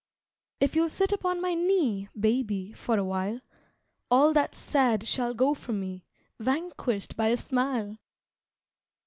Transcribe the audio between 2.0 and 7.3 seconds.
Baby, for awhile, All that's sad shall go from me, Vanquish'd by